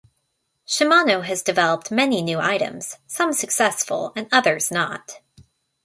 Shimano 0.67 1.21
has 1.25 1.43
developed 1.43 1.91
many 1.91 2.23
new 2.23 2.39
items, 2.39 2.97
some 3.05 3.31
successful 3.33 4.13
and 4.15 4.27
others 4.31 4.71
not. 4.71 5.19